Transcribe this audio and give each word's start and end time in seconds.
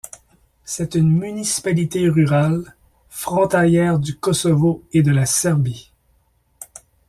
C'est 0.65 0.95
une 0.95 1.09
municipalité 1.11 2.09
rurale, 2.09 2.73
frontalière 3.07 3.99
du 3.99 4.17
Kosovo 4.17 4.83
et 4.93 5.03
de 5.03 5.11
la 5.11 5.27
Serbie. 5.27 5.91